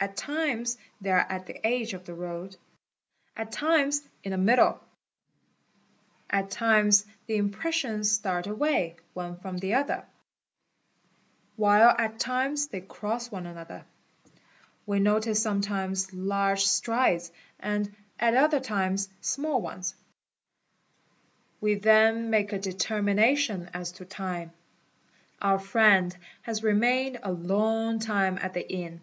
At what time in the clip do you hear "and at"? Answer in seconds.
17.58-18.36